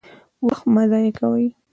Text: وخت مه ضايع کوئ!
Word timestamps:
وخت 0.45 0.63
مه 0.73 0.83
ضايع 0.91 1.11
کوئ! 1.19 1.45